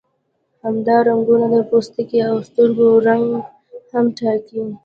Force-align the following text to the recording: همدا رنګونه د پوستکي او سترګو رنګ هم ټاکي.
همدا 0.63 0.97
رنګونه 1.07 1.45
د 1.53 1.55
پوستکي 1.69 2.19
او 2.29 2.35
سترګو 2.47 2.87
رنګ 3.07 3.25
هم 3.91 4.05
ټاکي. 4.17 4.61